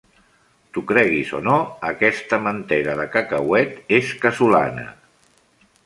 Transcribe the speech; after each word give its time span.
T'ho 0.77 0.83
creguis 0.91 1.33
o 1.41 1.41
no, 1.49 1.59
aquesta 1.91 2.41
mantega 2.47 2.97
de 3.03 3.07
cacauet 3.17 3.95
és 4.03 4.13
casolana. 4.25 4.93